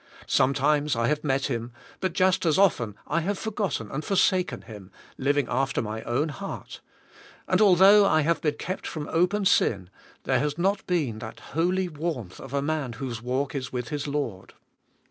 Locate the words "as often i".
2.43-3.19